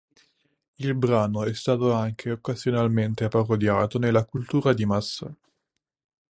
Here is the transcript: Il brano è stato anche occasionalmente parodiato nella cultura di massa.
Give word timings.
Il 0.79 0.95
brano 0.95 1.43
è 1.43 1.53
stato 1.53 1.93
anche 1.93 2.31
occasionalmente 2.31 3.27
parodiato 3.27 3.99
nella 3.99 4.25
cultura 4.25 4.73
di 4.73 4.83
massa. 4.83 5.31